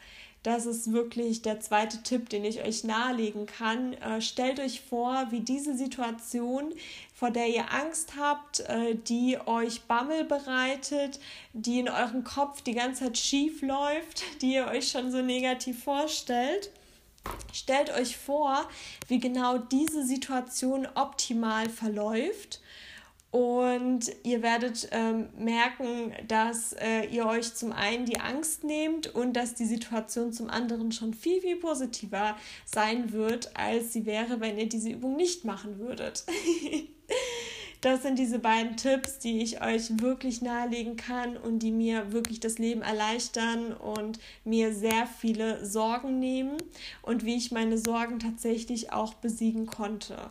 Das 0.47 0.65
ist 0.65 0.93
wirklich 0.93 1.43
der 1.43 1.59
zweite 1.59 2.05
Tipp, 2.05 2.29
den 2.29 2.45
ich 2.45 2.63
euch 2.63 2.85
nahelegen 2.85 3.47
kann. 3.47 3.95
Äh, 3.95 4.21
stellt 4.21 4.61
euch 4.61 4.81
vor, 4.81 5.27
wie 5.31 5.41
diese 5.41 5.77
Situation, 5.77 6.73
vor 7.13 7.33
der 7.33 7.49
ihr 7.49 7.73
Angst 7.73 8.13
habt, 8.17 8.61
äh, 8.61 8.95
die 8.95 9.39
euch 9.45 9.83
Bammel 9.89 10.23
bereitet, 10.23 11.19
die 11.53 11.81
in 11.81 11.89
eurem 11.89 12.23
Kopf 12.23 12.63
die 12.63 12.75
ganze 12.75 13.07
Zeit 13.07 13.19
schief 13.19 13.61
läuft, 13.61 14.23
die 14.41 14.55
ihr 14.55 14.69
euch 14.69 14.89
schon 14.89 15.11
so 15.11 15.21
negativ 15.21 15.83
vorstellt. 15.83 16.71
Stellt 17.53 17.91
euch 17.91 18.17
vor, 18.17 18.69
wie 19.09 19.19
genau 19.19 19.59
diese 19.59 20.07
Situation 20.07 20.87
optimal 20.95 21.69
verläuft 21.69 22.61
und 23.37 24.11
ihr 24.23 24.41
werdet 24.41 24.89
ähm, 24.93 25.29
merken, 25.37 26.15
dass 26.27 26.73
äh, 26.73 27.05
ihr 27.11 27.27
euch 27.27 27.53
zum 27.53 27.71
einen 27.71 28.07
die 28.07 28.19
Angst 28.19 28.65
nehmt 28.65 29.15
und 29.15 29.35
dass 29.35 29.53
die 29.53 29.67
Situation 29.67 30.33
zum 30.33 30.49
anderen 30.49 30.91
schon 30.91 31.13
viel, 31.13 31.43
viel 31.43 31.57
positiver 31.57 32.35
sein 32.65 33.13
wird, 33.13 33.55
als 33.55 33.93
sie 33.93 34.07
wäre, 34.07 34.41
wenn 34.41 34.57
ihr 34.57 34.71
diese 34.71 34.89
Übung 34.89 35.17
nicht 35.17 35.45
machen 35.45 35.79
würdet. 35.79 36.25
das 37.83 38.01
sind 38.01 38.19
diese 38.19 38.39
beiden 38.39 38.79
Tipps, 38.79 39.19
die 39.19 39.43
ich 39.43 39.61
euch 39.61 40.01
wirklich 40.01 40.41
nahelegen 40.41 40.97
kann 40.97 41.37
und 41.37 41.59
die 41.59 41.73
mir 41.73 42.13
wirklich 42.13 42.41
das 42.41 42.57
Leben 42.57 42.81
erleichtern 42.81 43.75
und 43.75 44.19
mir 44.45 44.73
sehr 44.73 45.07
viele 45.07 45.63
Sorgen 45.63 46.19
nehmen 46.21 46.57
und 47.03 47.27
wie 47.27 47.37
ich 47.37 47.53
meine 47.53 47.77
Sorgen 47.77 48.19
tatsächlich 48.19 48.95
auch 48.95 49.13
besiegen 49.13 49.67
konnte 49.67 50.31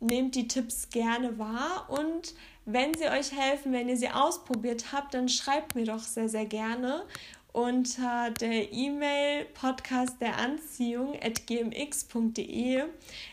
nehmt 0.00 0.34
die 0.34 0.48
Tipps 0.48 0.90
gerne 0.90 1.38
wahr 1.38 1.88
und 1.88 2.34
wenn 2.64 2.92
sie 2.94 3.08
euch 3.08 3.32
helfen, 3.32 3.72
wenn 3.72 3.88
ihr 3.88 3.96
sie 3.96 4.10
ausprobiert 4.10 4.92
habt, 4.92 5.14
dann 5.14 5.28
schreibt 5.28 5.74
mir 5.74 5.86
doch 5.86 6.00
sehr, 6.00 6.28
sehr 6.28 6.44
gerne 6.44 7.04
unter 7.52 8.30
der 8.30 8.72
E-Mail 8.72 9.46
podcast 9.46 10.20
der 10.20 10.36
Anziehung 10.36 11.18
at 11.20 11.46
gmx.de. 11.46 12.84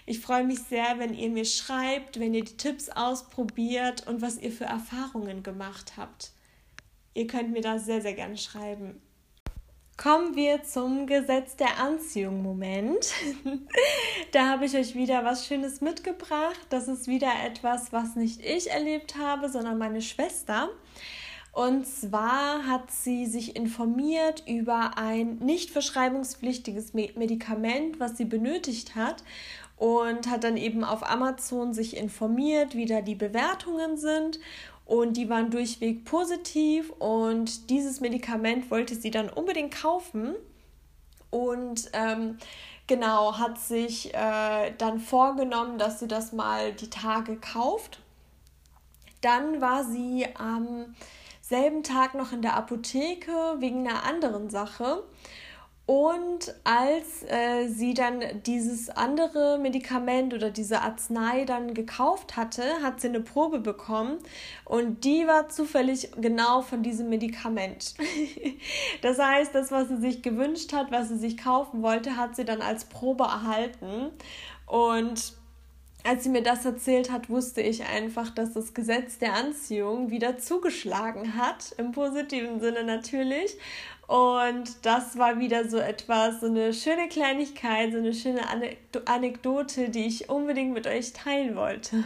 Ich 0.05 0.19
freue 0.19 0.45
mich 0.45 0.59
sehr, 0.59 0.99
wenn 0.99 1.13
ihr 1.13 1.29
mir 1.29 1.45
schreibt, 1.45 2.19
wenn 2.19 2.33
ihr 2.33 2.43
die 2.43 2.57
Tipps 2.57 2.89
ausprobiert 2.89 4.07
und 4.07 4.21
was 4.21 4.39
ihr 4.39 4.51
für 4.51 4.65
Erfahrungen 4.65 5.43
gemacht 5.43 5.93
habt. 5.97 6.31
Ihr 7.13 7.27
könnt 7.27 7.51
mir 7.51 7.61
da 7.61 7.77
sehr, 7.77 8.01
sehr 8.01 8.13
gerne 8.13 8.37
schreiben. 8.37 9.01
Kommen 9.97 10.35
wir 10.35 10.61
zum 10.63 11.07
Gesetz 11.07 11.55
der 11.55 11.79
Anziehung 11.79 12.43
Moment. 12.43 13.13
da 14.33 14.49
habe 14.49 14.65
ich 14.65 14.75
euch 14.75 14.93
wieder 14.93 15.23
was 15.23 15.47
Schönes 15.47 15.79
mitgebracht. 15.79 16.59
Das 16.69 16.89
ist 16.89 17.07
wieder 17.07 17.31
etwas, 17.45 17.93
was 17.93 18.17
nicht 18.17 18.43
ich 18.43 18.69
erlebt 18.69 19.15
habe, 19.17 19.47
sondern 19.47 19.77
meine 19.77 20.01
Schwester. 20.01 20.69
Und 21.53 21.87
zwar 21.87 22.67
hat 22.67 22.91
sie 22.91 23.25
sich 23.25 23.55
informiert 23.55 24.43
über 24.45 24.97
ein 24.97 25.37
nicht 25.37 25.71
verschreibungspflichtiges 25.71 26.93
Medikament, 26.93 27.97
was 27.97 28.17
sie 28.17 28.25
benötigt 28.25 28.95
hat 28.95 29.23
und 29.77 30.29
hat 30.29 30.43
dann 30.43 30.57
eben 30.57 30.83
auf 30.83 31.09
Amazon 31.09 31.73
sich 31.73 31.95
informiert, 31.95 32.75
wie 32.75 32.85
da 32.85 32.99
die 32.99 33.15
Bewertungen 33.15 33.95
sind 33.95 34.39
und 34.85 35.17
die 35.17 35.29
waren 35.29 35.49
durchweg 35.49 36.05
positiv 36.05 36.91
und 36.99 37.69
dieses 37.69 38.01
Medikament 38.01 38.69
wollte 38.69 38.95
sie 38.95 39.11
dann 39.11 39.29
unbedingt 39.29 39.73
kaufen 39.73 40.35
und 41.31 41.89
ähm, 41.93 42.37
genau 42.87 43.37
hat 43.37 43.59
sich 43.59 44.13
äh, 44.13 44.71
dann 44.77 44.99
vorgenommen, 44.99 45.77
dass 45.77 45.99
sie 45.99 46.07
das 46.07 46.31
mal 46.31 46.71
die 46.73 46.89
Tage 46.89 47.37
kauft. 47.37 47.99
Dann 49.21 49.59
war 49.59 49.83
sie 49.83 50.27
am 50.35 50.95
selben 51.41 51.83
Tag 51.83 52.13
noch 52.15 52.31
in 52.31 52.41
der 52.41 52.55
Apotheke 52.55 53.55
wegen 53.57 53.87
einer 53.87 54.03
anderen 54.03 54.49
Sache 54.49 55.03
und 55.87 56.55
als 56.63 57.23
äh, 57.27 57.67
sie 57.67 57.93
dann 57.93 58.23
dieses 58.43 58.89
andere 58.89 59.59
Medikament 59.59 60.33
oder 60.33 60.49
diese 60.49 60.81
Arznei 60.81 61.45
dann 61.45 61.75
gekauft 61.75 62.35
hatte, 62.35 62.63
hat 62.81 63.01
sie 63.01 63.09
eine 63.09 63.21
Probe 63.21 63.59
bekommen 63.59 64.17
und 64.63 65.03
die 65.03 65.27
war 65.27 65.49
zufällig 65.49 66.09
genau 66.19 66.63
von 66.63 66.81
diesem 66.81 67.09
Medikament. 67.09 67.93
das 69.03 69.19
heißt, 69.19 69.53
das, 69.53 69.71
was 69.71 69.89
sie 69.89 69.97
sich 69.97 70.23
gewünscht 70.23 70.73
hat, 70.73 70.91
was 70.91 71.09
sie 71.09 71.17
sich 71.19 71.37
kaufen 71.37 71.83
wollte, 71.83 72.17
hat 72.17 72.35
sie 72.35 72.45
dann 72.45 72.63
als 72.63 72.85
Probe 72.85 73.25
erhalten. 73.25 74.09
Und 74.65 75.35
als 76.05 76.23
sie 76.23 76.29
mir 76.29 76.43
das 76.43 76.65
erzählt 76.65 77.11
hat, 77.11 77.29
wusste 77.31 77.61
ich 77.61 77.83
einfach, 77.85 78.29
dass 78.29 78.53
das 78.53 78.75
Gesetz 78.75 79.17
der 79.17 79.33
Anziehung 79.33 80.11
wieder 80.11 80.37
zugeschlagen 80.37 81.35
hat, 81.35 81.73
im 81.77 81.91
positiven 81.93 82.59
Sinne 82.59 82.83
natürlich. 82.83 83.57
Und 84.07 84.85
das 84.85 85.17
war 85.17 85.39
wieder 85.39 85.67
so 85.67 85.77
etwas, 85.77 86.41
so 86.41 86.47
eine 86.47 86.73
schöne 86.73 87.07
Kleinigkeit, 87.09 87.91
so 87.91 87.97
eine 87.97 88.13
schöne 88.13 88.41
Anekdote, 89.05 89.89
die 89.89 90.05
ich 90.05 90.29
unbedingt 90.29 90.73
mit 90.73 90.85
euch 90.85 91.13
teilen 91.13 91.55
wollte. 91.55 92.03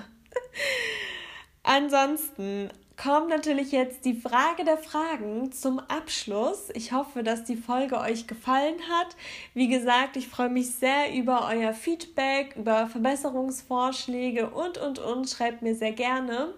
Ansonsten 1.63 2.69
kommt 3.01 3.29
natürlich 3.29 3.71
jetzt 3.71 4.03
die 4.03 4.13
Frage 4.13 4.65
der 4.65 4.77
Fragen 4.77 5.53
zum 5.53 5.79
Abschluss. 5.79 6.69
Ich 6.73 6.91
hoffe, 6.91 7.23
dass 7.23 7.45
die 7.45 7.55
Folge 7.55 7.97
euch 7.97 8.27
gefallen 8.27 8.75
hat. 8.89 9.15
Wie 9.53 9.69
gesagt, 9.69 10.17
ich 10.17 10.27
freue 10.27 10.49
mich 10.49 10.71
sehr 10.71 11.13
über 11.13 11.47
euer 11.47 11.73
Feedback, 11.73 12.55
über 12.57 12.87
Verbesserungsvorschläge 12.87 14.49
und, 14.49 14.77
und, 14.77 14.99
und. 14.99 15.29
Schreibt 15.29 15.61
mir 15.61 15.75
sehr 15.75 15.93
gerne. 15.93 16.53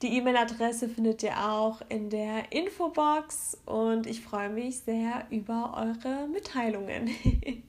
Die 0.00 0.16
E-Mail-Adresse 0.16 0.88
findet 0.88 1.22
ihr 1.22 1.38
auch 1.38 1.82
in 1.90 2.08
der 2.08 2.50
Infobox 2.50 3.58
und 3.66 4.06
ich 4.06 4.22
freue 4.22 4.48
mich 4.48 4.78
sehr 4.78 5.26
über 5.30 5.74
eure 5.76 6.28
Mitteilungen. 6.28 7.10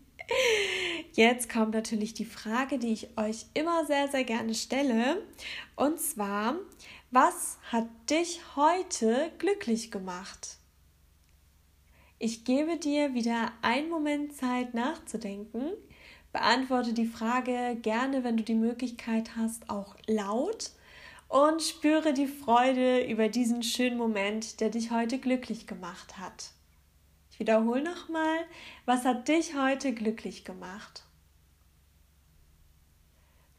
Jetzt 1.14 1.52
kommt 1.52 1.74
natürlich 1.74 2.14
die 2.14 2.26
Frage, 2.26 2.80
die 2.80 2.94
ich 2.94 3.10
euch 3.18 3.46
immer 3.54 3.86
sehr, 3.86 4.08
sehr 4.08 4.24
gerne 4.24 4.54
stelle. 4.54 5.22
Und 5.76 6.00
zwar, 6.00 6.56
was 7.16 7.58
hat 7.72 7.88
dich 8.10 8.42
heute 8.58 9.32
glücklich 9.38 9.90
gemacht? 9.90 10.58
Ich 12.20 12.44
gebe 12.44 12.78
dir 12.78 13.14
wieder 13.14 13.54
einen 13.62 13.90
Moment 13.90 14.36
Zeit 14.36 14.74
nachzudenken. 14.74 15.72
Beantworte 16.34 16.92
die 16.92 17.06
Frage 17.06 17.78
gerne, 17.82 18.26
wenn 18.26 18.36
du 18.36 18.44
die 18.44 18.54
Möglichkeit 18.54 19.38
hast, 19.38 19.70
auch 19.70 19.96
laut 20.08 20.72
und 21.30 21.62
spüre 21.62 22.12
die 22.12 22.28
Freude 22.28 23.06
über 23.06 23.30
diesen 23.30 23.64
schönen 23.64 23.98
Moment, 23.98 24.60
der 24.60 24.70
dich 24.70 24.92
heute 24.92 25.18
glücklich 25.18 25.68
gemacht 25.68 26.18
hat. 26.18 26.52
Ich 27.32 27.40
wiederhole 27.40 27.82
nochmal, 27.82 28.40
was 28.84 29.06
hat 29.06 29.30
dich 29.30 29.56
heute 29.56 29.94
glücklich 29.94 30.44
gemacht? 30.44 31.06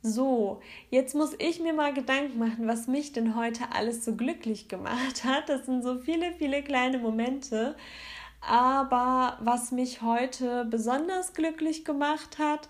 So, 0.08 0.60
jetzt 0.88 1.16
muss 1.16 1.34
ich 1.38 1.58
mir 1.58 1.72
mal 1.72 1.92
Gedanken 1.92 2.38
machen, 2.38 2.68
was 2.68 2.86
mich 2.86 3.12
denn 3.12 3.34
heute 3.34 3.64
alles 3.74 4.04
so 4.04 4.14
glücklich 4.14 4.68
gemacht 4.68 5.24
hat. 5.24 5.48
Das 5.48 5.66
sind 5.66 5.82
so 5.82 5.98
viele, 5.98 6.32
viele 6.32 6.62
kleine 6.62 6.98
Momente. 6.98 7.74
Aber 8.40 9.36
was 9.40 9.72
mich 9.72 10.02
heute 10.02 10.64
besonders 10.66 11.32
glücklich 11.32 11.84
gemacht 11.84 12.38
hat, 12.38 12.68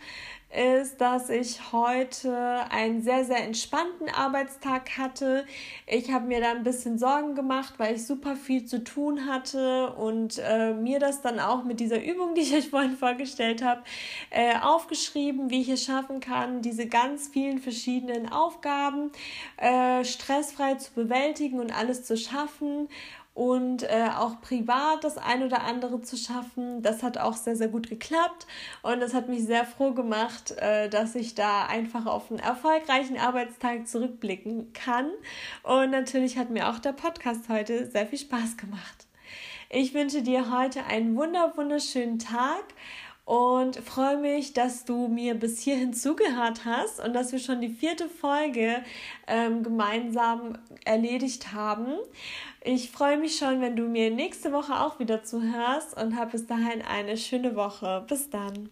ist, 0.54 1.00
dass 1.00 1.28
ich 1.28 1.72
heute 1.72 2.64
einen 2.70 3.02
sehr, 3.02 3.24
sehr 3.24 3.42
entspannten 3.42 4.08
Arbeitstag 4.08 4.96
hatte. 4.96 5.44
Ich 5.86 6.12
habe 6.12 6.26
mir 6.26 6.40
da 6.40 6.52
ein 6.52 6.62
bisschen 6.62 6.98
Sorgen 6.98 7.34
gemacht, 7.34 7.74
weil 7.78 7.96
ich 7.96 8.06
super 8.06 8.36
viel 8.36 8.64
zu 8.64 8.82
tun 8.84 9.26
hatte 9.26 9.92
und 9.94 10.38
äh, 10.38 10.72
mir 10.72 10.98
das 10.98 11.20
dann 11.20 11.40
auch 11.40 11.64
mit 11.64 11.80
dieser 11.80 12.02
Übung, 12.02 12.34
die 12.36 12.42
ich 12.42 12.54
euch 12.54 12.68
vorhin 12.70 12.96
vorgestellt 12.96 13.62
habe, 13.62 13.82
äh, 14.30 14.56
aufgeschrieben, 14.58 15.50
wie 15.50 15.62
ich 15.62 15.68
es 15.68 15.84
schaffen 15.84 16.20
kann, 16.20 16.62
diese 16.62 16.86
ganz 16.86 17.28
vielen 17.28 17.58
verschiedenen 17.58 18.30
Aufgaben 18.30 19.10
äh, 19.56 20.04
stressfrei 20.04 20.76
zu 20.76 20.92
bewältigen 20.92 21.58
und 21.60 21.76
alles 21.76 22.04
zu 22.04 22.16
schaffen 22.16 22.88
und 23.36 23.82
äh, 23.82 24.08
auch 24.16 24.40
privat 24.40 25.04
das 25.04 25.18
ein 25.18 25.42
oder 25.42 25.62
andere 25.64 26.00
zu 26.00 26.16
schaffen. 26.16 26.80
Das 26.80 27.02
hat 27.02 27.18
auch 27.18 27.34
sehr, 27.34 27.54
sehr 27.54 27.68
gut 27.68 27.90
geklappt 27.90 28.46
und 28.82 29.00
das 29.00 29.12
hat 29.12 29.28
mich 29.28 29.44
sehr 29.44 29.66
froh 29.66 29.92
gemacht, 29.92 30.52
äh, 30.52 30.88
dass 30.88 31.14
ich 31.14 31.34
da 31.34 31.66
einfach 31.66 32.06
auf 32.06 32.30
einen 32.30 32.40
erfolgreichen 32.40 33.18
Arbeitstag 33.18 33.86
zurückblicken 33.86 34.72
kann. 34.72 35.10
Und 35.62 35.90
natürlich 35.90 36.38
hat 36.38 36.48
mir 36.48 36.70
auch 36.70 36.78
der 36.78 36.92
Podcast 36.92 37.50
heute 37.50 37.90
sehr 37.90 38.06
viel 38.06 38.18
Spaß 38.18 38.56
gemacht. 38.56 39.06
Ich 39.68 39.92
wünsche 39.92 40.22
dir 40.22 40.56
heute 40.56 40.86
einen 40.86 41.14
wunder 41.14 41.52
wunderschönen 41.56 42.18
Tag 42.18 42.64
und 43.26 43.76
freue 43.76 44.18
mich, 44.18 44.52
dass 44.52 44.84
du 44.84 45.08
mir 45.08 45.34
bis 45.34 45.58
hierhin 45.58 45.92
zugehört 45.92 46.64
hast 46.64 47.04
und 47.04 47.12
dass 47.12 47.32
wir 47.32 47.40
schon 47.40 47.60
die 47.60 47.68
vierte 47.68 48.08
Folge 48.08 48.84
ähm, 49.26 49.64
gemeinsam 49.64 50.56
erledigt 50.84 51.52
haben. 51.52 51.88
Ich 52.62 52.92
freue 52.92 53.18
mich 53.18 53.36
schon, 53.36 53.60
wenn 53.60 53.74
du 53.74 53.82
mir 53.82 54.12
nächste 54.12 54.52
Woche 54.52 54.80
auch 54.80 55.00
wieder 55.00 55.24
zuhörst 55.24 56.00
und 56.00 56.16
hab 56.16 56.32
bis 56.32 56.46
dahin 56.46 56.82
eine 56.82 57.16
schöne 57.16 57.56
Woche. 57.56 58.04
Bis 58.08 58.30
dann. 58.30 58.70